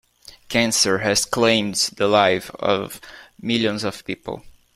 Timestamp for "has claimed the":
0.97-2.07